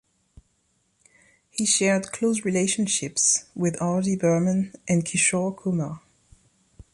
[1.51, 4.01] He shared close relationships with R.
[4.01, 4.15] D.
[4.15, 6.01] Burman and Kishore Kumar.